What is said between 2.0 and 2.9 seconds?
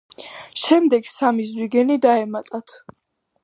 დაემატათ.